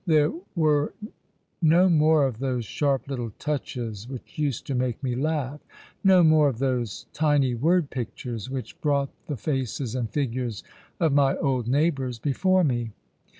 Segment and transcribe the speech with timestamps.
[0.07, 0.95] There were
[1.61, 5.61] no more of those sharp little touches which used to make me laugh,
[6.03, 10.63] no more of those tiny word pictures, which brought the faces and figures
[10.99, 12.93] of my old neighbours before me."